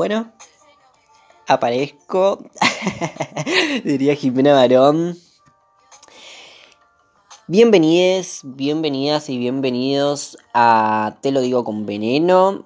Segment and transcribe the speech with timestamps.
[0.00, 0.32] Bueno,
[1.46, 2.42] aparezco,
[3.84, 5.18] diría Jimena Barón.
[7.48, 12.64] Bienvenides, bienvenidas y bienvenidos a Te lo digo con veneno,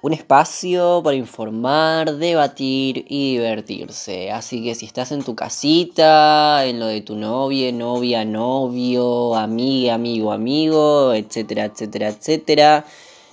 [0.00, 4.30] un espacio para informar, debatir y divertirse.
[4.30, 9.94] Así que si estás en tu casita, en lo de tu novia, novia, novio, amiga,
[9.94, 12.84] amigo, amigo, etcétera, etcétera, etcétera.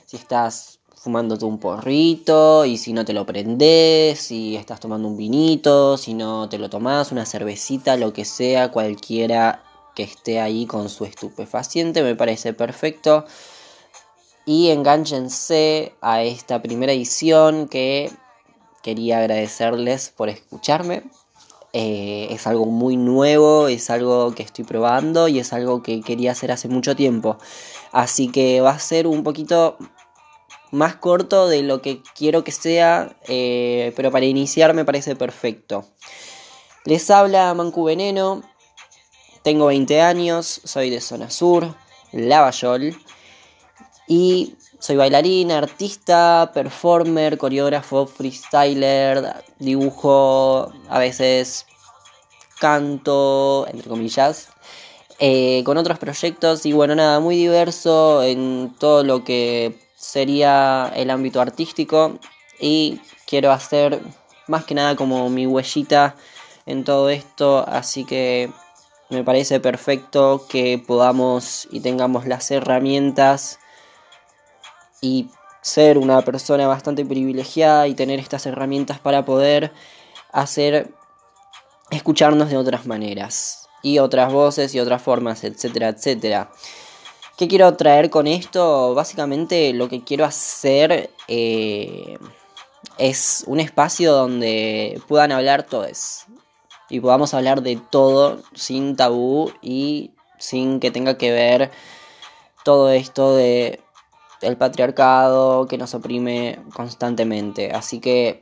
[0.08, 0.73] Si estás
[1.04, 6.14] fumándote un porrito y si no te lo prendes, si estás tomando un vinito, si
[6.14, 11.04] no te lo tomás, una cervecita, lo que sea, cualquiera que esté ahí con su
[11.04, 13.26] estupefaciente, me parece perfecto.
[14.46, 18.10] Y enganchense a esta primera edición que
[18.82, 21.04] quería agradecerles por escucharme.
[21.74, 26.32] Eh, es algo muy nuevo, es algo que estoy probando y es algo que quería
[26.32, 27.38] hacer hace mucho tiempo.
[27.92, 29.78] Así que va a ser un poquito
[30.74, 35.86] más corto de lo que quiero que sea, eh, pero para iniciar me parece perfecto.
[36.84, 38.42] Les habla Mancu Veneno,
[39.44, 41.76] tengo 20 años, soy de zona sur,
[42.12, 42.98] Lavallol,
[44.08, 51.68] y soy bailarina, artista, performer, coreógrafo, freestyler, dibujo, a veces
[52.60, 54.50] canto, entre comillas,
[55.20, 61.10] eh, con otros proyectos y bueno, nada, muy diverso en todo lo que sería el
[61.10, 62.20] ámbito artístico
[62.60, 64.02] y quiero hacer
[64.48, 66.16] más que nada como mi huellita
[66.66, 68.52] en todo esto, así que
[69.10, 73.60] me parece perfecto que podamos y tengamos las herramientas
[75.00, 75.30] y
[75.62, 79.72] ser una persona bastante privilegiada y tener estas herramientas para poder
[80.34, 80.94] hacer
[81.92, 86.52] escucharnos de otras maneras y otras voces y otras formas, etcétera, etcétera.
[87.44, 88.96] ¿Qué quiero traer con esto?
[88.96, 92.18] Básicamente lo que quiero hacer eh,
[92.98, 96.24] es un espacio donde puedan hablar todos
[96.90, 101.72] y podamos hablar de todo sin tabú y sin que tenga que ver
[102.64, 103.82] todo esto de
[104.40, 107.74] el patriarcado que nos oprime constantemente.
[107.74, 108.42] Así que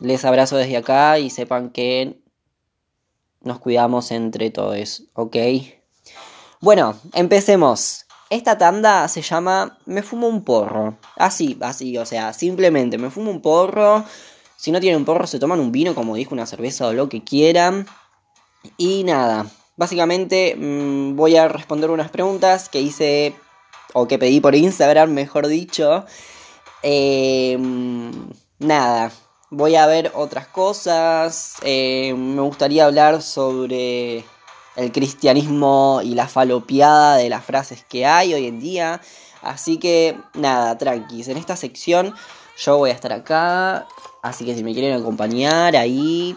[0.00, 2.18] les abrazo desde acá y sepan que
[3.40, 5.36] nos cuidamos entre todos, ¿ok?
[6.60, 8.06] Bueno, empecemos.
[8.28, 10.96] Esta tanda se llama Me fumo un porro.
[11.16, 14.04] Así, así, o sea, simplemente me fumo un porro
[14.60, 17.08] si no tienen un porro, se toman un vino, como dijo, una cerveza o lo
[17.08, 17.86] que quieran.
[18.76, 19.46] Y nada,
[19.78, 23.34] básicamente mm, voy a responder unas preguntas que hice,
[23.94, 26.04] o que pedí por Instagram, mejor dicho.
[26.82, 28.12] Em,
[28.58, 29.10] nada,
[29.48, 31.56] voy a ver otras cosas.
[31.62, 34.26] Em, me gustaría hablar sobre
[34.76, 39.00] el cristianismo y la falopiada de las frases que hay hoy en día.
[39.42, 41.28] Así que nada, tranquis.
[41.28, 42.14] En esta sección
[42.58, 43.86] yo voy a estar acá
[44.22, 46.36] Así que si me quieren acompañar ahí,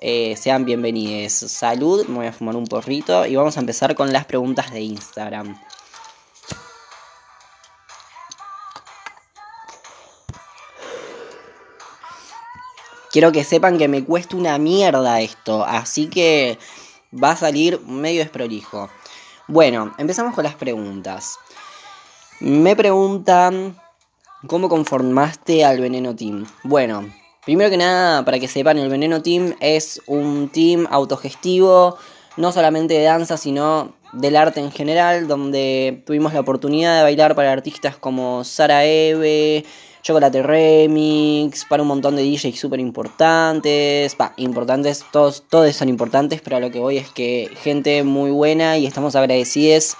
[0.00, 1.32] eh, sean bienvenidos.
[1.32, 4.80] Salud, me voy a fumar un porrito y vamos a empezar con las preguntas de
[4.82, 5.60] Instagram.
[13.10, 16.60] Quiero que sepan que me cuesta una mierda esto, así que
[17.12, 18.90] va a salir medio desprolijo.
[19.48, 21.38] Bueno, empezamos con las preguntas.
[22.40, 23.76] Me preguntan
[24.46, 26.46] ¿Cómo conformaste al Veneno Team?
[26.64, 27.12] Bueno,
[27.44, 31.98] primero que nada, para que sepan, el Veneno Team es un team autogestivo,
[32.38, 37.34] no solamente de danza, sino del arte en general, donde tuvimos la oportunidad de bailar
[37.34, 39.66] para artistas como Sara Eve,
[40.02, 46.40] Chocolate Remix, para un montón de DJs súper importantes, va, importantes, todos, todos son importantes,
[46.40, 49.96] pero a lo que voy es que gente muy buena y estamos agradecidos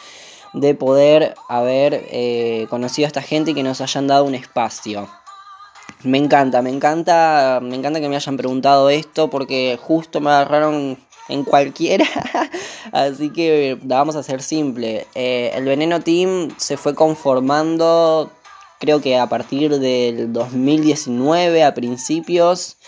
[0.53, 5.09] de poder haber eh, conocido a esta gente y que nos hayan dado un espacio.
[6.03, 10.99] Me encanta, me encanta, me encanta que me hayan preguntado esto porque justo me agarraron
[11.29, 12.07] en cualquiera.
[12.93, 15.07] Así que vamos a ser simple.
[15.15, 18.31] Eh, el Veneno Team se fue conformando,
[18.81, 22.79] creo que a partir del 2019, a principios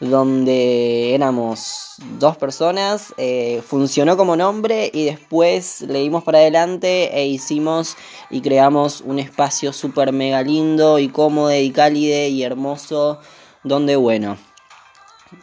[0.00, 7.26] donde éramos dos personas, eh, funcionó como nombre y después le dimos para adelante e
[7.26, 7.96] hicimos
[8.30, 13.20] y creamos un espacio súper mega lindo y cómodo y cálido y hermoso,
[13.62, 14.38] donde bueno,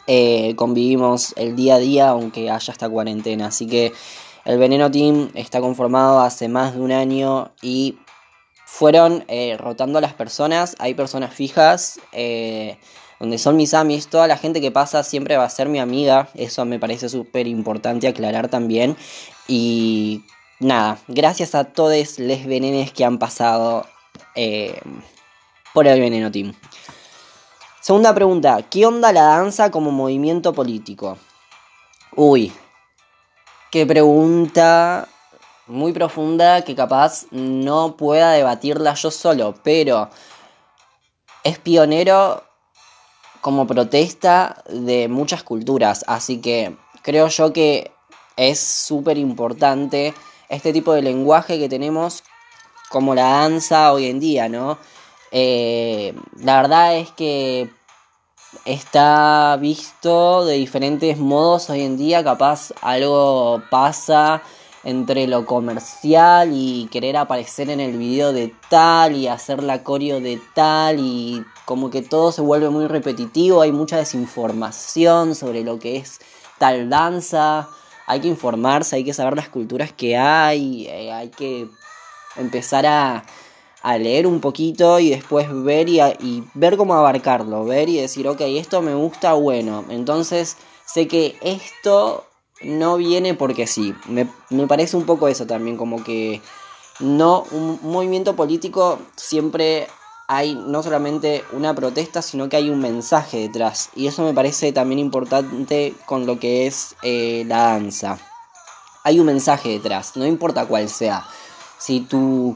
[0.06, 3.92] eh, convivimos el día a día aunque haya esta cuarentena, así que
[4.44, 7.96] el Veneno Team está conformado hace más de un año y
[8.72, 12.00] fueron eh, rotando las personas, hay personas fijas,
[13.20, 16.30] donde son mis amis, toda la gente que pasa siempre va a ser mi amiga,
[16.34, 18.96] eso me parece súper importante aclarar también.
[19.46, 20.24] Y
[20.58, 23.86] nada, gracias a todos les venenes que han pasado
[24.34, 24.80] eh,
[25.74, 26.54] por el Veneno Team.
[27.82, 31.18] Segunda pregunta, ¿qué onda la danza como movimiento político?
[32.16, 32.52] Uy,
[33.70, 35.08] qué pregunta
[35.70, 40.10] muy profunda que capaz no pueda debatirla yo solo, pero
[41.44, 42.44] es pionero
[43.40, 47.92] como protesta de muchas culturas, así que creo yo que
[48.36, 50.12] es súper importante
[50.48, 52.22] este tipo de lenguaje que tenemos
[52.90, 54.78] como la danza hoy en día, ¿no?
[55.30, 57.70] Eh, la verdad es que
[58.64, 64.42] está visto de diferentes modos hoy en día, capaz algo pasa
[64.84, 70.20] entre lo comercial y querer aparecer en el video de tal y hacer la coreo
[70.20, 75.78] de tal y como que todo se vuelve muy repetitivo, hay mucha desinformación sobre lo
[75.78, 76.20] que es
[76.58, 77.68] tal danza,
[78.06, 81.68] hay que informarse, hay que saber las culturas que hay, eh, hay que
[82.36, 83.24] empezar a,
[83.82, 88.26] a leer un poquito y después ver y, y, ver cómo abarcarlo, ver y decir,
[88.28, 90.56] ok, esto me gusta, bueno, entonces
[90.86, 92.24] sé que esto
[92.62, 96.40] no viene porque sí, me, me parece un poco eso también, como que
[97.00, 99.88] no, un movimiento político siempre
[100.28, 103.90] hay no solamente una protesta, sino que hay un mensaje detrás.
[103.96, 108.16] Y eso me parece también importante con lo que es eh, la danza.
[109.02, 111.26] Hay un mensaje detrás, no importa cuál sea.
[111.78, 112.54] Si tu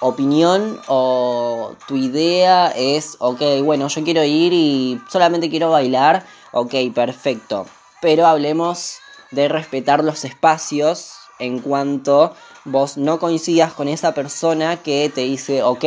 [0.00, 6.74] opinión o tu idea es, ok, bueno, yo quiero ir y solamente quiero bailar, ok,
[6.94, 7.64] perfecto.
[8.00, 8.98] Pero hablemos
[9.30, 15.62] de respetar los espacios en cuanto vos no coincidas con esa persona que te dice,
[15.62, 15.84] ok,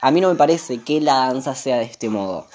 [0.00, 2.46] a mí no me parece que la danza sea de este modo.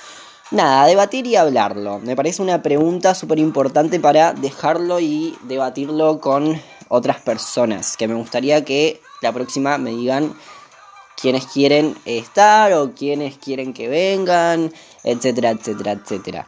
[0.49, 1.99] Nada, debatir y hablarlo.
[1.99, 7.97] Me parece una pregunta súper importante para dejarlo y debatirlo con otras personas.
[7.97, 10.33] Que me gustaría que la próxima me digan
[11.19, 14.71] quiénes quieren estar o quiénes quieren que vengan,
[15.03, 16.47] etcétera, etcétera, etcétera.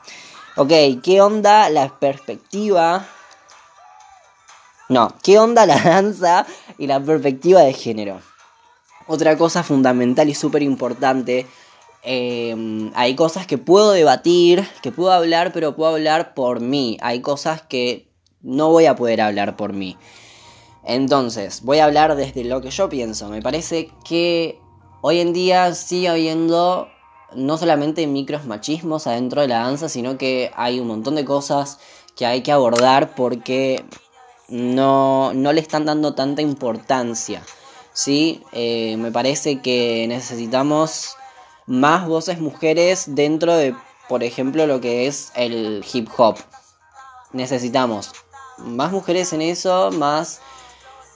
[0.55, 0.71] Ok,
[1.03, 3.05] ¿qué onda la perspectiva?
[4.89, 6.45] No, ¿qué onda la danza
[6.77, 8.19] y la perspectiva de género?
[9.07, 11.45] Otra cosa fundamental y súper importante,
[12.01, 16.97] em, hay cosas que puedo debatir, que puedo hablar, pero puedo hablar por mí.
[17.01, 18.11] Hay cosas que
[18.41, 19.97] no voy a poder hablar por mí.
[20.83, 23.29] Entonces, voy a hablar desde lo que yo pienso.
[23.29, 24.59] Me parece que
[25.01, 26.89] hoy en día sigue habiendo
[27.33, 31.79] no solamente micros machismos adentro de la danza, sino que hay un montón de cosas
[32.15, 33.83] que hay que abordar porque
[34.47, 37.43] no, no le están dando tanta importancia.
[37.93, 38.43] ¿sí?
[38.51, 41.15] Eh, me parece que necesitamos
[41.65, 43.75] más voces mujeres dentro de,
[44.07, 46.37] por ejemplo, lo que es el hip hop.
[47.31, 48.11] Necesitamos
[48.57, 50.41] más mujeres en eso, más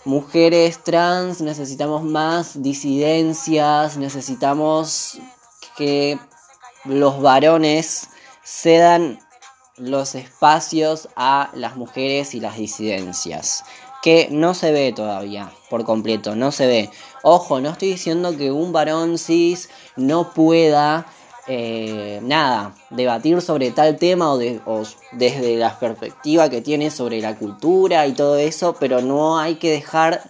[0.05, 5.19] mujeres trans, necesitamos más disidencias, necesitamos
[5.75, 6.19] que
[6.85, 8.09] los varones
[8.43, 9.19] cedan
[9.77, 13.63] los espacios a las mujeres y las disidencias
[14.03, 16.89] que no se ve todavía por completo, no se ve.
[17.23, 21.05] Ojo, no estoy diciendo que un varón cis no pueda
[21.47, 24.39] eh, nada, debatir sobre tal tema o,
[25.13, 29.71] desde la perspectiva que tiene sobre la cultura y todo eso, pero no hay que
[29.71, 30.29] dejar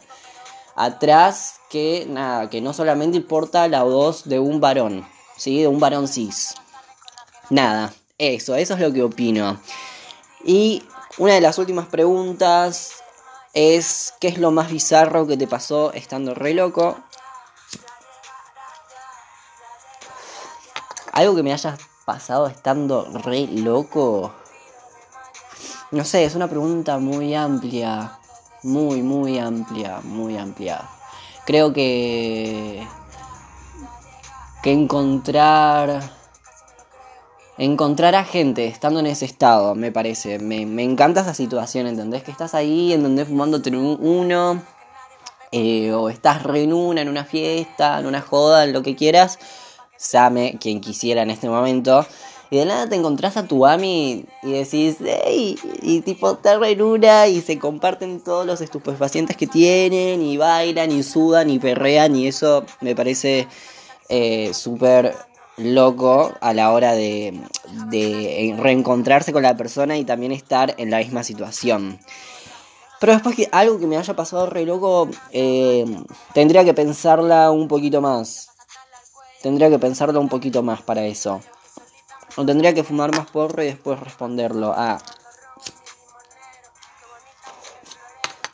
[0.76, 5.06] atrás que nada, que no solamente importa la voz de un varón,
[5.44, 5.62] ¿sí?
[5.62, 6.56] De un varón cis.
[7.50, 9.60] Nada, eso, eso es lo que opino.
[10.46, 10.84] Y
[11.18, 13.04] una de las últimas preguntas
[13.54, 16.98] es qué es lo más bizarro que te pasó estando re loco.
[21.12, 24.34] Algo que me haya pasado estando re loco.
[25.92, 28.18] No sé, es una pregunta muy amplia.
[28.64, 30.90] Muy, muy amplia, muy amplia.
[31.46, 32.88] Creo que...
[34.64, 36.02] Que encontrar
[37.58, 40.40] encontrar a gente estando en ese estado, me parece.
[40.40, 42.24] Me, encanta esa situación, ¿entendés?
[42.24, 44.62] Que estás ahí, en donde fumándote uno,
[45.52, 48.96] eh, o estás re en una, en una fiesta, en una joda, en lo que
[48.96, 49.40] quieras.
[49.98, 52.06] Same, quien quisiera en este momento.
[52.50, 56.72] Y de nada te encontrás a tu ami y decís, hey, y tipo te re
[56.72, 61.58] en una y se comparten todos los estupefacientes que tienen y bailan y sudan y
[61.58, 63.48] perrean y eso me parece
[64.10, 65.16] eh, súper
[65.58, 67.40] loco a la hora de,
[67.90, 72.00] de, reencontrarse con la persona y también estar en la misma situación.
[73.00, 75.86] Pero después que algo que me haya pasado re loco, eh,
[76.34, 78.50] tendría que pensarla un poquito más.
[79.42, 81.42] Tendría que pensarla un poquito más para eso.
[82.38, 84.74] O tendría que fumar más porro y después responderlo.
[84.76, 85.00] Ah.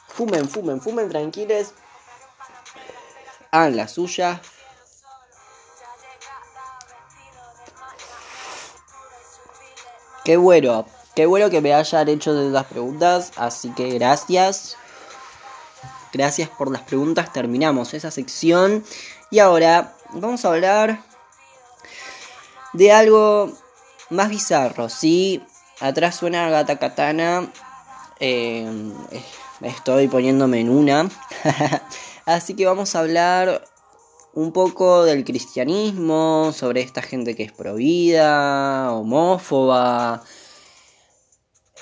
[0.07, 1.73] Fumen, fumen, fumen tranquiles.
[3.51, 4.41] Hagan la suya.
[10.29, 14.77] Qué bueno, qué bueno que me hayan hecho las preguntas, así que gracias.
[16.13, 18.83] Gracias por las preguntas, terminamos esa sección
[19.31, 21.01] y ahora vamos a hablar
[22.73, 23.51] de algo
[24.11, 25.43] más bizarro, ¿sí?
[25.79, 27.51] Atrás suena Gata Katana.
[28.19, 28.71] Eh,
[29.63, 31.09] estoy poniéndome en una.
[32.27, 33.67] Así que vamos a hablar
[34.39, 40.23] un poco del cristianismo, sobre esta gente que es provida, homófoba,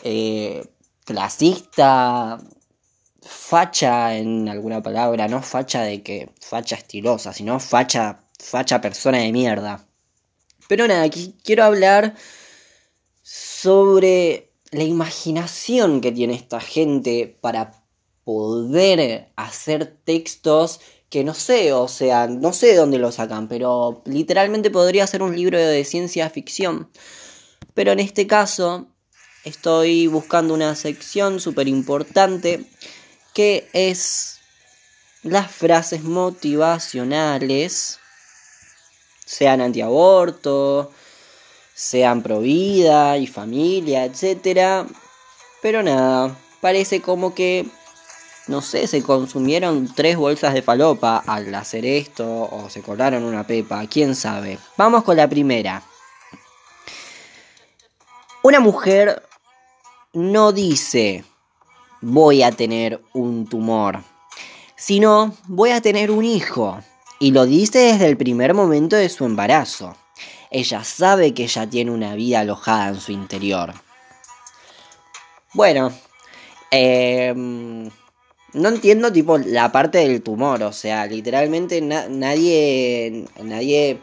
[0.03, 0.65] eh,
[1.05, 2.39] clasista,
[3.21, 9.31] facha en alguna palabra, no facha de que facha estilosa, sino facha, facha persona de
[9.31, 9.87] mierda.
[10.67, 12.15] Pero nada, aquí quiero hablar
[13.21, 17.83] sobre la imaginación que tiene esta gente para
[18.23, 24.01] poder hacer textos que no sé, o sea, no sé de dónde lo sacan, pero
[24.05, 26.89] literalmente podría ser un libro de ciencia ficción.
[27.73, 28.87] Pero en este caso
[29.43, 32.65] estoy buscando una sección súper importante
[33.33, 34.39] que es
[35.23, 37.99] las frases motivacionales,
[39.25, 40.91] sean antiaborto,
[41.73, 44.87] sean pro vida y familia, etc.
[45.61, 47.67] Pero nada, parece como que,
[48.47, 53.45] no sé, se consumieron tres bolsas de falopa al hacer esto o se colaron una
[53.45, 54.57] pepa, quién sabe.
[54.77, 55.83] Vamos con la primera.
[58.43, 59.23] Una mujer
[60.13, 61.25] no dice
[62.01, 64.03] voy a tener un tumor,
[64.75, 66.79] sino voy a tener un hijo.
[67.19, 69.95] Y lo dice desde el primer momento de su embarazo.
[70.51, 73.73] Ella sabe que ella tiene una vida alojada en su interior.
[75.53, 75.91] Bueno,
[76.69, 77.89] em,
[78.53, 83.99] no entiendo tipo la parte del tumor, o sea, literalmente nadie, nadie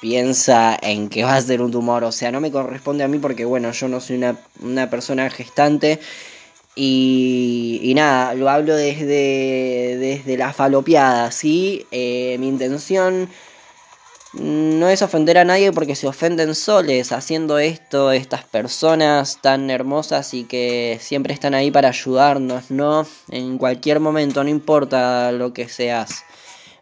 [0.00, 3.18] piensa en que va a ser un tumor, o sea, no me corresponde a mí
[3.18, 6.00] porque bueno, yo no soy una, una persona gestante
[6.76, 11.86] y, nada, lo hablo desde, desde la falopiada, ¿sí?
[11.92, 13.28] Eh, mi intención
[14.38, 20.34] no es ofender a nadie porque se ofenden soles haciendo esto, estas personas tan hermosas
[20.34, 23.06] y que siempre están ahí para ayudarnos, ¿no?
[23.30, 26.24] En cualquier momento, no importa lo que seas.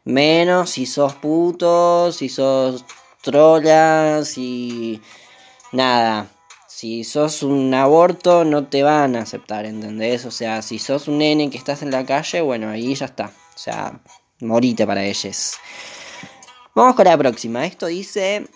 [0.05, 2.85] Menos si sos puto, si sos
[3.23, 5.01] trolas y
[5.73, 6.29] nada
[6.83, 10.25] si sos un aborto no te van a aceptar, ¿entendés?
[10.25, 13.27] O sea, si sos un nene que estás en la calle, bueno, ahí ya está.
[13.27, 14.01] O sea,
[14.41, 15.55] morite para ellos.
[16.75, 17.67] Vamos con la próxima.
[17.67, 18.47] Esto dice...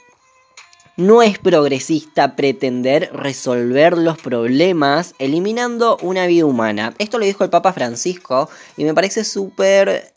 [0.99, 6.95] No es progresista pretender resolver los problemas eliminando una vida humana.
[6.97, 10.15] Esto lo dijo el Papa Francisco y me parece súper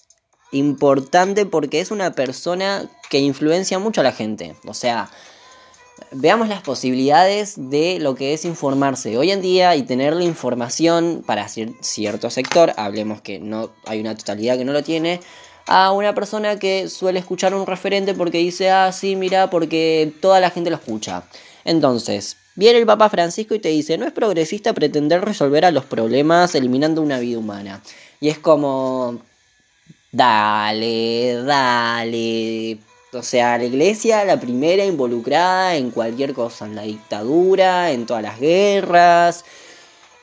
[0.53, 4.56] importante porque es una persona que influencia mucho a la gente.
[4.65, 5.12] O sea,
[6.12, 11.24] veamos las posibilidades de lo que es informarse hoy en día y tener la información
[11.25, 15.20] para cierto sector, hablemos que no hay una totalidad que no lo tiene,
[15.70, 20.40] a una persona que suele escuchar un referente porque dice, ah, sí, mira, porque toda
[20.40, 21.24] la gente lo escucha.
[21.64, 25.86] Entonces, viene el Papa Francisco y te dice, no es progresista pretender resolver a los
[25.86, 27.84] problemas eliminando una vida humana.
[28.20, 29.22] Y es como,
[30.12, 32.80] dale, dale,
[33.14, 38.24] o sea, la iglesia, la primera involucrada en cualquier cosa, en la dictadura, en todas
[38.24, 39.46] las guerras,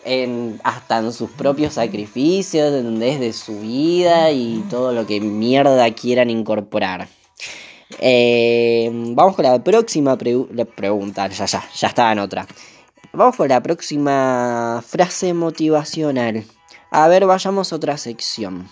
[0.07, 6.31] en, hasta en sus propios sacrificios, desde su vida y todo lo que mierda quieran
[6.31, 7.09] incorporar.
[7.99, 12.47] Eh, vamos con la próxima pregunta, ya, ya, ya estaba en otra.
[13.13, 16.45] Vamos con la próxima frase motivacional.
[16.91, 18.69] A ver, vayamos a otra sección.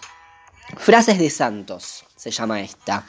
[0.76, 3.05] Frases de santos, se llama esta.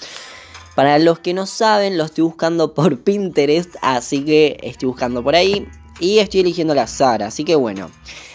[0.75, 5.36] Para los que no saben, lo estoy buscando por Pinterest, así que estoy buscando por
[5.36, 5.67] ahí.
[5.99, 7.89] Y estoy eligiendo la Sara, así que bueno.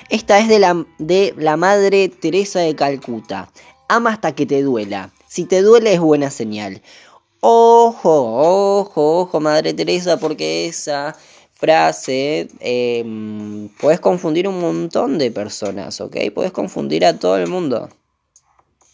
[0.08, 3.50] Esta es de la, de la Madre Teresa de Calcuta.
[3.88, 5.10] Ama hasta que te duela.
[5.28, 6.82] Si te duele es buena señal.
[7.40, 11.16] Ojo, ojo, ojo, Madre Teresa, porque esa
[11.54, 16.16] frase em, puedes confundir un montón de personas, ¿ok?
[16.34, 17.88] Puedes confundir a todo el mundo.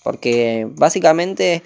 [0.02, 1.62] Porque básicamente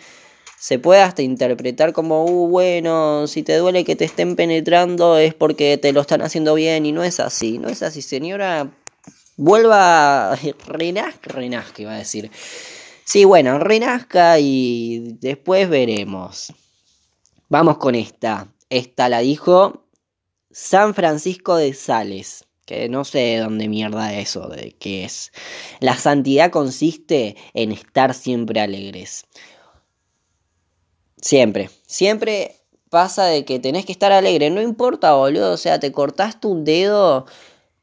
[0.60, 5.32] se puede hasta interpretar como, uh, bueno, si te duele que te estén penetrando es
[5.32, 8.70] porque te lo están haciendo bien y no es así, no es así, señora,
[9.38, 10.36] vuelva,
[10.66, 12.30] renazca, renazca iba a decir.
[13.04, 16.52] Sí, bueno, renazca y después veremos.
[17.48, 18.52] Vamos con esta.
[18.68, 19.86] Esta la dijo
[20.50, 25.32] San Francisco de Sales que no sé de dónde mierda eso, de qué es.
[25.80, 29.26] La santidad consiste en estar siempre alegres.
[31.20, 32.56] Siempre, siempre
[32.88, 34.50] pasa de que tenés que estar alegre.
[34.50, 35.52] No importa, boludo.
[35.52, 37.26] O sea, te cortaste un dedo,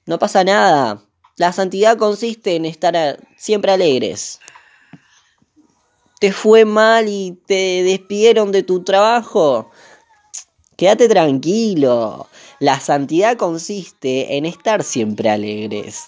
[0.05, 1.01] no pasa nada.
[1.37, 4.39] La santidad consiste en estar siempre alegres.
[6.19, 9.69] Te fue mal y te despidieron de tu trabajo.
[10.75, 12.27] Quédate tranquilo.
[12.59, 16.05] La santidad consiste en estar siempre alegres.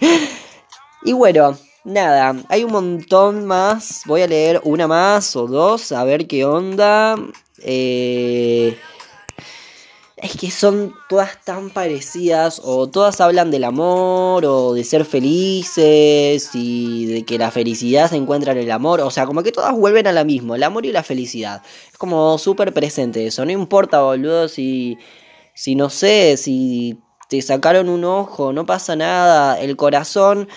[1.02, 4.02] y bueno, nada, hay un montón más.
[4.06, 7.16] Voy a leer una más o dos, a ver qué onda.
[7.62, 8.76] Eh,
[10.22, 16.50] es que son todas tan parecidas o todas hablan del amor o de ser felices
[16.52, 19.00] y de que la felicidad se encuentra en el amor.
[19.00, 21.62] O sea, como que todas vuelven a la misma, el amor y la felicidad.
[21.90, 23.44] Es como súper presente eso.
[23.46, 24.98] No importa, boludo, si,
[25.54, 29.58] si no sé, si te sacaron un ojo, no pasa nada.
[29.58, 30.48] El corazón,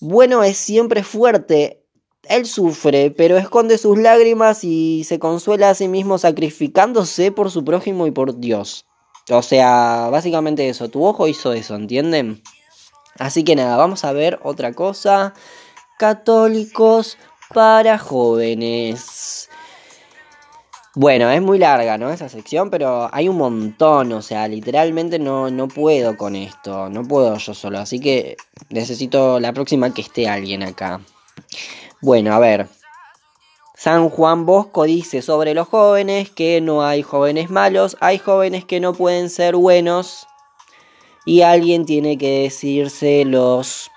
[0.00, 1.84] bueno, es siempre fuerte.
[2.24, 7.64] Él sufre, pero esconde sus lágrimas y se consuela a sí mismo sacrificándose por su
[7.64, 8.86] prójimo y por Dios.
[9.30, 12.42] O sea, básicamente eso, tu ojo hizo eso, ¿entienden?
[13.18, 15.34] Así que nada, vamos a ver otra cosa.
[15.98, 17.18] Católicos
[17.52, 19.49] para jóvenes.
[20.96, 22.10] Bueno, es muy larga, ¿no?
[22.10, 27.04] Esa sección, pero hay un montón, o sea, literalmente no, no puedo con esto, no
[27.04, 28.36] puedo yo solo, así que
[28.70, 31.00] necesito la próxima que esté alguien acá.
[32.02, 32.68] Bueno, a ver.
[33.76, 38.80] San Juan Bosco dice sobre los jóvenes que no hay jóvenes malos, hay jóvenes que
[38.80, 40.26] no pueden ser buenos
[41.24, 43.90] y alguien tiene que decírselos.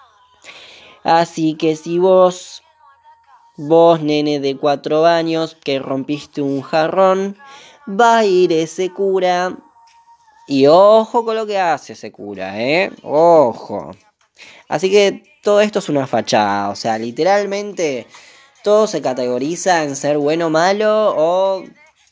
[1.04, 2.63] Así que si vos,
[3.58, 7.38] vos nene de cuatro años que rompiste un jarrón,
[7.88, 9.58] va a ir ese cura
[10.48, 12.92] y ojo con lo que hace ese cura, ¿eh?
[13.04, 13.92] Ojo.
[14.68, 18.08] Así que todo esto es una fachada, o sea, literalmente
[18.64, 21.64] todo se categoriza en ser bueno o malo o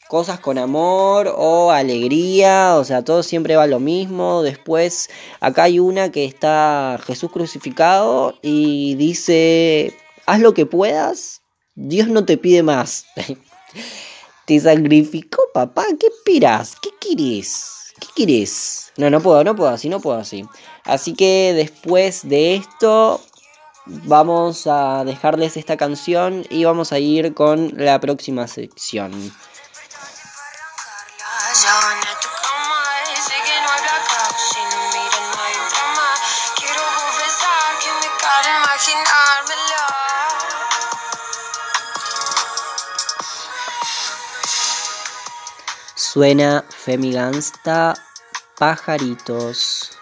[0.09, 4.43] cosas con amor o alegría, o sea, todo siempre va lo mismo.
[4.43, 9.93] Después, acá hay una que está Jesús crucificado y dice,
[10.25, 11.40] haz lo que puedas,
[11.83, 13.05] Dios no te pide más.
[14.45, 16.75] te sacrificó, papá, ¿qué esperas?
[16.81, 17.93] ¿Qué quieres?
[17.99, 18.91] ¿Qué quieres?
[18.97, 20.45] No, no puedo, no puedo así, no puedo así.
[20.83, 23.19] Así que después de esto
[23.85, 29.11] vamos a dejarles esta canción y vamos a ir con la próxima sección.
[46.11, 47.93] Suena Femigansta
[48.59, 50.00] Pajaritos.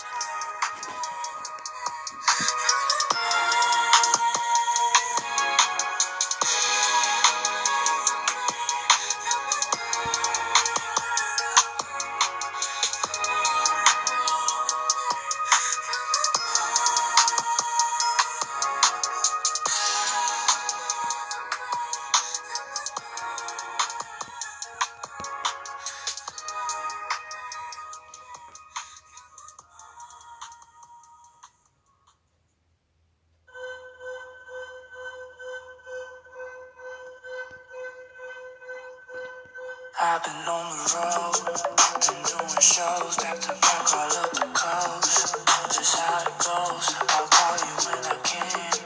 [40.01, 41.59] I've been on the road,
[41.99, 45.35] been doing shows back to back all up the coast.
[45.75, 48.79] Just how it goes, I'll call you when I can.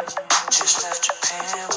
[0.50, 1.73] Just left Japan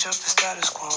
[0.00, 0.88] change up the status quo.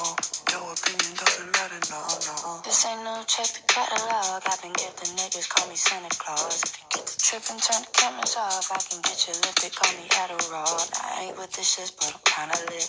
[0.52, 2.62] Your opinion doesn't matter, no, no.
[2.64, 4.40] This ain't no check the catalog.
[4.48, 6.64] I've been gifted niggas call me Santa Claus.
[6.64, 9.76] If you get the trip and turn the cameras off, I can get you lifted,
[9.76, 10.88] call me Adderall.
[11.04, 12.88] I ain't with this shit, but I'm kinda lit.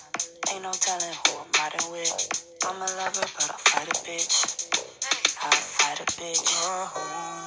[0.52, 2.14] Ain't no telling who I'm riding with.
[2.62, 4.70] I'm a lover, but I'll fight a bitch.
[5.42, 6.46] I'll fight a bitch.
[6.62, 7.43] Eligible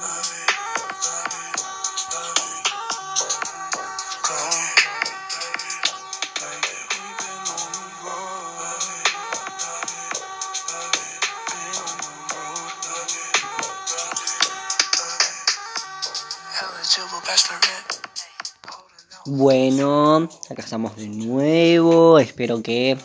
[19.26, 22.18] Bueno, acá estamos de nuevo.
[22.18, 22.96] Espero que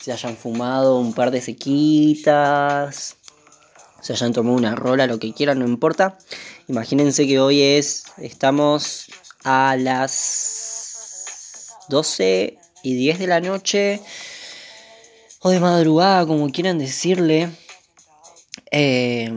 [0.00, 3.16] se hayan fumado un par de sequitas.
[4.00, 6.18] Se hayan tomado una rola, lo que quieran, no importa.
[6.66, 8.06] Imagínense que hoy es.
[8.16, 9.06] Estamos
[9.44, 14.00] a las 12 y 10 de la noche.
[15.40, 17.50] O de madrugada, como quieran decirle.
[18.72, 19.30] Eh,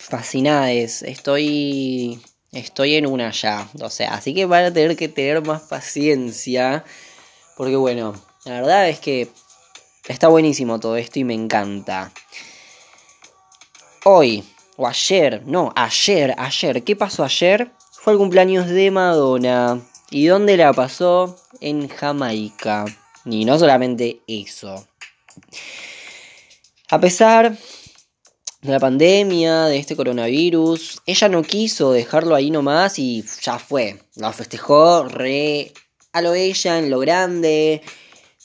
[0.00, 1.02] fascinades.
[1.02, 2.20] Estoy
[2.54, 3.68] estoy en una ya.
[3.80, 6.84] O sea, así que van a tener que tener más paciencia.
[7.56, 8.14] Porque bueno,
[8.44, 9.28] la verdad es que
[10.08, 12.12] está buenísimo todo esto y me encanta.
[14.04, 14.44] Hoy,
[14.76, 17.70] o ayer, no, ayer, ayer, ¿qué pasó ayer?
[17.92, 19.80] Fue el cumpleaños de Madonna.
[20.10, 21.38] ¿Y dónde la pasó?
[21.60, 22.84] En Jamaica.
[23.24, 24.86] Y no solamente eso.
[26.90, 27.56] A pesar
[28.64, 33.98] de la pandemia, de este coronavirus, ella no quiso dejarlo ahí nomás y ya fue.
[34.16, 35.74] Lo festejó re
[36.14, 37.82] a lo ella, en lo grande.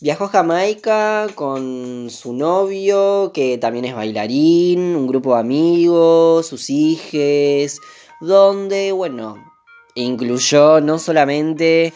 [0.01, 6.69] Viajó a Jamaica con su novio, que también es bailarín, un grupo de amigos, sus
[6.69, 7.79] hijos,
[8.19, 9.38] donde, bueno,
[9.95, 11.93] incluyó no solamente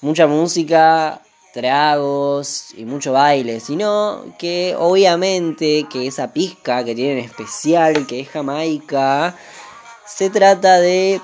[0.00, 1.23] mucha música,
[1.54, 8.28] tragos y mucho baile, sino que obviamente que esa pizca que tienen especial, que es
[8.28, 9.36] Jamaica,
[10.04, 11.20] se trata de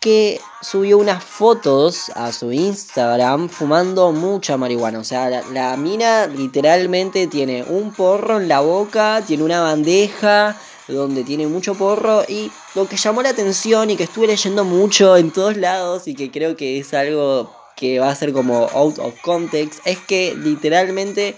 [0.00, 4.98] que subió unas fotos a su Instagram fumando mucha marihuana.
[4.98, 10.56] O sea, la, la, mina literalmente tiene un porro en la boca, tiene una bandeja
[10.88, 15.16] donde tiene mucho porro y lo que llamó la atención y que estuve leyendo mucho
[15.16, 18.98] en todos lados y que creo que es algo que va a ser como out
[18.98, 21.34] of context, es que literalmente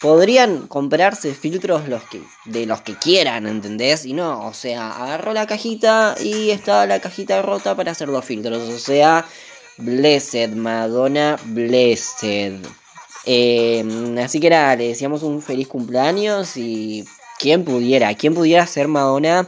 [0.00, 4.04] podrían comprarse filtros los que, de los que quieran, ¿entendés?
[4.04, 8.24] Y no, o sea, agarró la cajita y está la cajita rota para hacer los
[8.24, 8.68] filtros.
[8.68, 9.26] O sea,
[9.78, 12.60] Blessed, Madonna Blessed.
[13.24, 17.04] Eh, así que nada, le decíamos un feliz cumpleaños y
[17.38, 19.46] quién pudiera, quién pudiera ser Madonna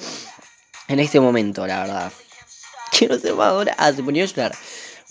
[0.89, 2.13] en este momento, la verdad.
[2.99, 3.75] Quiero ser Madonna.
[3.79, 4.53] Ah, se ponía a llorar.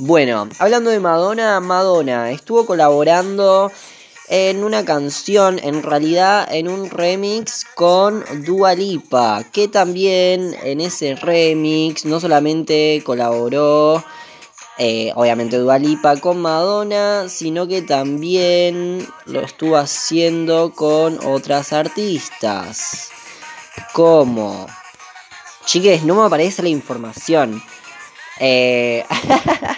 [0.01, 3.69] Bueno, hablando de Madonna, Madonna estuvo colaborando
[4.29, 11.15] en una canción, en realidad en un remix con Dua Lipa, que también en ese
[11.15, 14.01] remix no solamente colaboró,
[14.77, 23.09] eh, obviamente Dua Lipa con Madonna, sino que también lo estuvo haciendo con otras artistas.
[23.91, 24.65] Como...
[25.65, 27.61] Chiques, no me aparece la información.
[28.39, 29.03] Eh...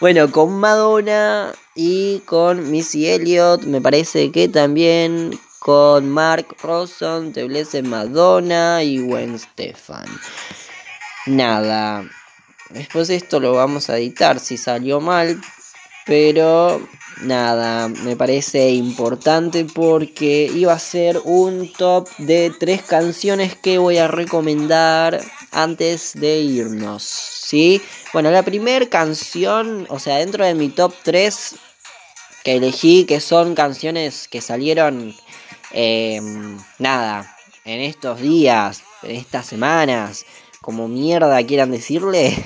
[0.00, 7.44] bueno, con Madonna y con Missy Elliott, me parece que también con Mark Ronson, Te
[7.44, 10.06] Blessed Madonna y Gwen Stefan.
[11.26, 12.04] Nada.
[12.70, 15.40] Después esto lo vamos a editar si salió mal.
[16.06, 16.80] Pero
[17.22, 23.98] nada, me parece importante porque iba a ser un top de tres canciones que voy
[23.98, 27.82] a recomendar antes de irnos, ¿sí?
[28.12, 31.56] Bueno, la primera canción, o sea, dentro de mi top 3
[32.44, 35.14] que elegí, que son canciones que salieron,
[35.72, 36.20] eh,
[36.78, 40.24] nada, en estos días, en estas semanas,
[40.60, 42.36] como mierda quieran decirle,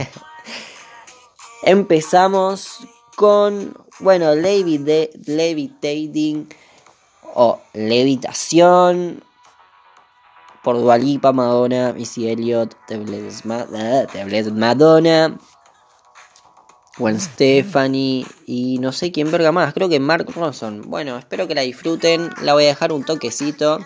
[1.63, 2.81] empezamos
[3.17, 6.49] con, bueno, Levitating
[7.35, 9.23] o Levitación
[10.65, 15.39] por Dualipa, Madonna, Missy Elliott, The eh, Madonna,
[16.97, 20.83] Gwen Stefani y no sé quién verga más, creo que Mark Ronson.
[20.87, 23.79] Bueno, espero que la disfruten, la voy a dejar un toquecito.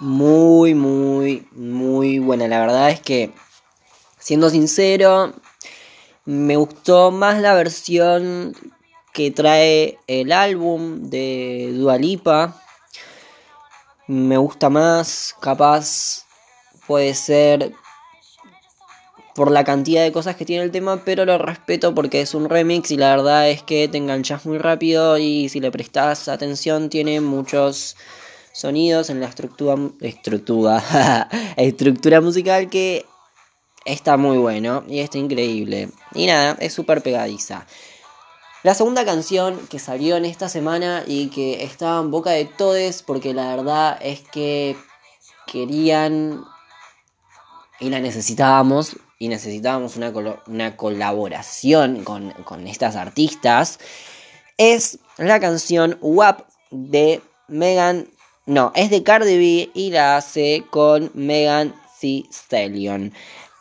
[0.00, 2.48] Muy, muy, muy buena.
[2.48, 3.34] La verdad es que,
[4.18, 5.34] siendo sincero,
[6.24, 8.54] me gustó más la versión
[9.12, 12.60] que trae el álbum de Dualipa.
[14.06, 16.26] Me gusta más, capaz
[16.86, 17.72] puede ser
[19.34, 22.48] por la cantidad de cosas que tiene el tema, pero lo respeto porque es un
[22.48, 26.90] remix y la verdad es que te enganchas muy rápido y si le prestas atención
[26.90, 27.96] tiene muchos
[28.52, 33.06] sonidos en la estructura estructura estructura musical que
[33.84, 35.88] está muy bueno y está increíble.
[36.14, 37.66] Y nada, es súper pegadiza.
[38.62, 43.02] La segunda canción que salió en esta semana y que estaba en boca de todos
[43.02, 44.76] porque la verdad es que
[45.46, 46.44] querían
[47.78, 50.12] y la necesitábamos y necesitábamos una,
[50.46, 53.78] una colaboración con, con, estas artistas
[54.58, 58.08] es la canción WAP de Megan
[58.50, 63.12] no, es de Cardi B y la hace con Megan Thee Stallion.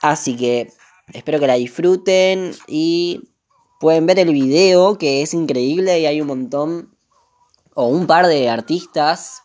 [0.02, 0.72] Así que
[1.14, 3.29] espero que la disfruten y
[3.80, 6.96] pueden ver el video que es increíble y hay un montón
[7.74, 9.42] o un par de artistas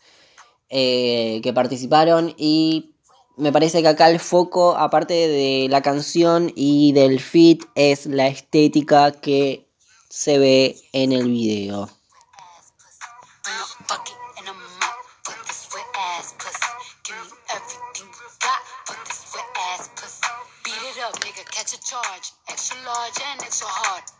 [0.69, 2.91] eh, que participaron y
[3.37, 8.27] me parece que acá el foco, aparte de la canción y del fit, es la
[8.27, 9.67] estética que
[10.09, 11.89] se ve en el video.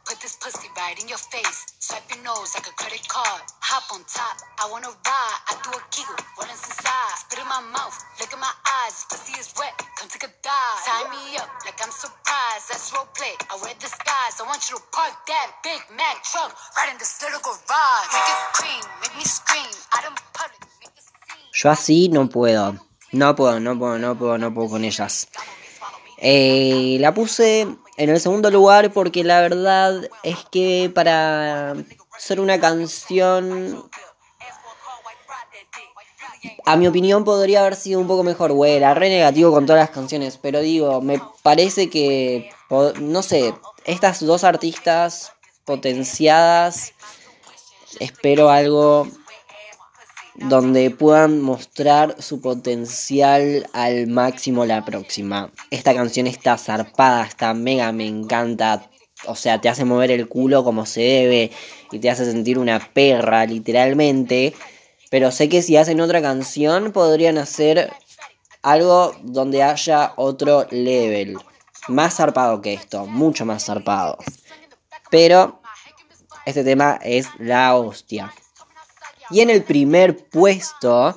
[0.05, 0.09] A.
[0.09, 1.65] Put this pussy right in your face.
[1.79, 3.41] Swipe your nose like a credit card.
[3.61, 5.39] Hop on top, I wanna ride.
[5.49, 7.15] I do a giggle, what is inside?
[7.25, 8.53] Spit in my mouth, look in my
[8.85, 9.05] eyes.
[9.09, 10.79] Pussy is wet, come take a dive.
[10.85, 12.69] Tie me up like I'm surprised.
[12.69, 13.33] That's role play.
[13.49, 14.37] I wear disguise.
[14.39, 18.09] I want you to park that Big Mac truck right in this little garage.
[18.13, 19.73] Make it cream, make me scream.
[19.97, 21.49] Out in public, make it scene.
[21.53, 22.77] Yo así no puedo.
[23.11, 25.27] No puedo, no puedo, no puedo, no puedo con ellas.
[26.17, 31.75] Eh, la puse en el segundo lugar porque la verdad es que para
[32.17, 33.89] ser una canción,
[36.65, 38.51] a mi opinión podría haber sido un poco mejor.
[38.51, 42.49] Güey, era re negativo con todas las canciones, pero digo, me parece que,
[42.99, 43.53] no sé,
[43.85, 45.31] estas dos artistas
[45.65, 46.93] potenciadas,
[47.99, 49.07] espero algo
[50.37, 55.51] donde puedan mostrar su potencial al máximo la próxima.
[55.71, 58.89] Esta canción está zarpada, está mega, me encanta.
[59.27, 61.51] O sea, te hace mover el culo como se debe
[61.91, 64.53] y te hace sentir una perra, literalmente.
[65.09, 67.91] Pero sé que si hacen otra canción podrían hacer
[68.61, 71.37] algo donde haya otro level.
[71.87, 74.17] Más zarpado que esto, mucho más zarpado.
[75.09, 75.61] Pero
[76.45, 78.33] este tema es la hostia.
[79.29, 81.15] Y en el primer puesto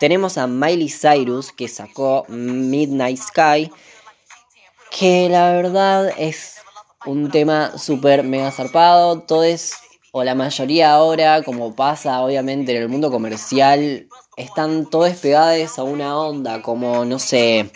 [0.00, 3.70] tenemos a Miley Cyrus que sacó Midnight Sky.
[4.90, 6.56] Que la verdad es
[7.06, 9.20] un tema súper mega zarpado.
[9.20, 9.74] Todos,
[10.12, 15.84] o la mayoría ahora, como pasa obviamente en el mundo comercial, están todos pegados a
[15.84, 16.62] una onda.
[16.62, 17.70] Como no sé,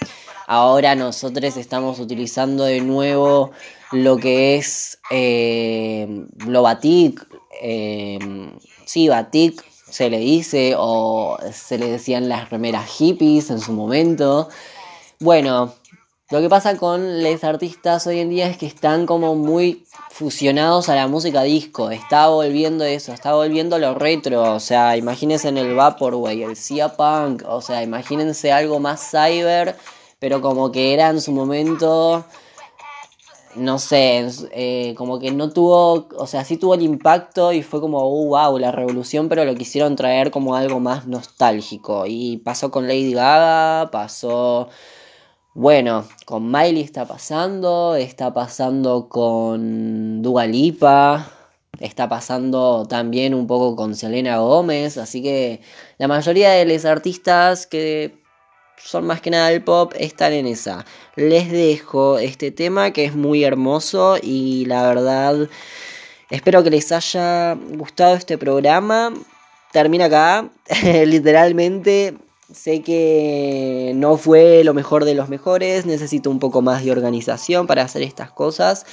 [0.47, 3.53] ahora nosotros estamos utilizando de nuevo
[3.93, 6.09] lo que es eh,
[6.47, 6.65] lo.
[7.63, 8.19] Eh,
[8.85, 14.49] sí, batik se le dice o se le decían las remeras hippies en su momento.
[15.21, 15.73] Bueno,
[16.31, 20.89] lo que pasa con los artistas hoy en día es que están como muy fusionados
[20.89, 21.91] a la música disco.
[21.91, 24.55] Está volviendo eso, está volviendo lo retro.
[24.55, 27.45] O sea, imagínense en el Vaporwave, el Cia Punk.
[27.47, 29.77] O sea, imagínense algo más cyber,
[30.19, 32.25] pero como que era en su momento
[33.57, 37.81] no sé, eh, como que no tuvo, o sea, sí tuvo el impacto y fue
[37.81, 42.05] como, uh, wow, la revolución, pero lo quisieron traer como algo más nostálgico.
[42.07, 44.69] Y pasó con Lady Gaga, pasó,
[45.55, 50.47] bueno, con Miley está pasando, está pasando con Dua
[51.81, 55.61] está pasando también un poco con Selena Gómez, así que
[55.99, 58.24] la mayoría de los artistas que
[58.77, 60.85] son más que nada el pop, están en esa.
[61.17, 65.49] Les dejo este tema que es muy hermoso y la verdad
[66.31, 69.13] espero que les haya gustado este programa.
[69.73, 70.51] Termina acá,
[71.07, 72.15] literalmente.
[72.53, 77.67] Sé que no fue lo mejor de los mejores, necesito un poco más de organización
[77.67, 78.85] para hacer estas cosas.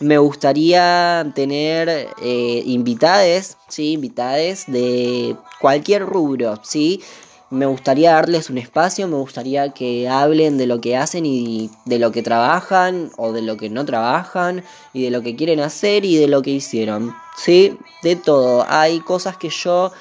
[0.00, 7.00] Me gustaría tener eh, invitades, sí, invitades de cualquier rubro, sí
[7.50, 11.98] me gustaría darles un espacio, me gustaría que hablen de lo que hacen y de
[11.98, 16.04] lo que trabajan o de lo que no trabajan y de lo que quieren hacer
[16.04, 17.14] y de lo que hicieron.
[17.36, 18.66] Sí, de todo.
[18.68, 19.92] Hay cosas que yo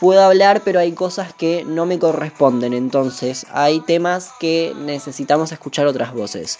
[0.00, 2.72] puedo hablar, pero hay cosas que no me corresponden.
[2.72, 6.58] Entonces, hay temas que necesitamos escuchar otras voces.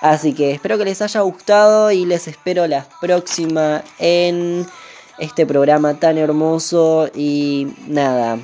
[0.00, 4.66] Así que espero que les haya gustado y les espero la próxima en
[5.18, 7.08] este programa tan hermoso.
[7.14, 8.38] Y nada,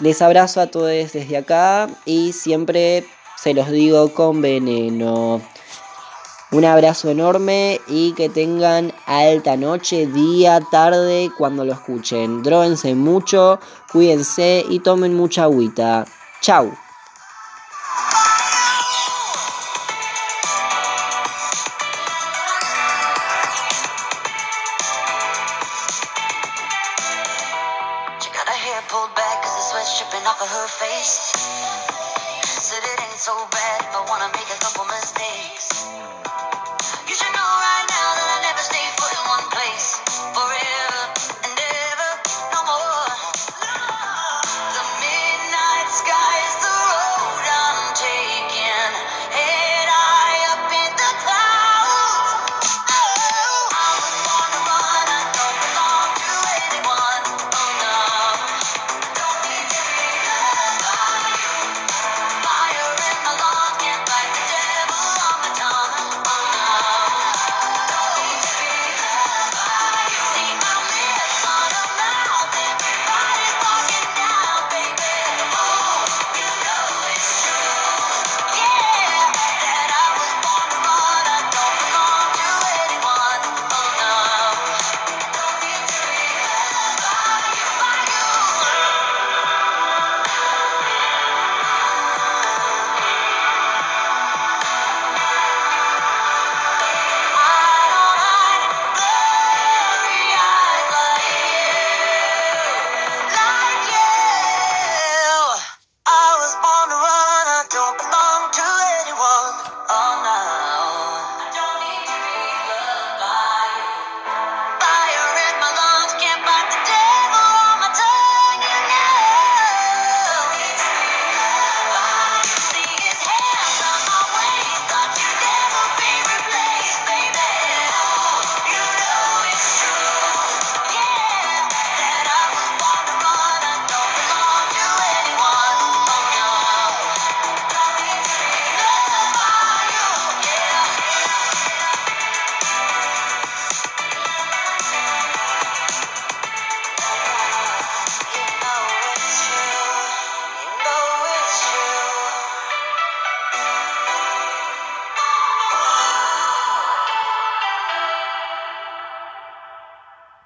[0.00, 3.04] les abrazo a todos desde acá y siempre
[3.36, 5.40] se los digo con veneno.
[6.50, 12.42] Un abrazo enorme y que tengan alta noche, día, tarde cuando lo escuchen.
[12.42, 13.60] Dróguense mucho,
[13.92, 16.06] cuídense y tomen mucha agüita.
[16.40, 16.72] Chau.